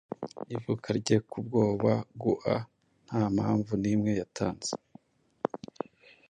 Ivuka 0.55 0.87
rye 0.99 1.17
kubwoba 1.29 1.91
gua 2.21 2.55
ntampamvu 3.07 3.71
nimwe 3.81 4.11
yatanze, 4.19 4.71